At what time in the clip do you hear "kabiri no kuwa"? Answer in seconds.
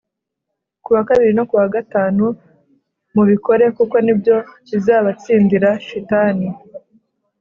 1.09-1.67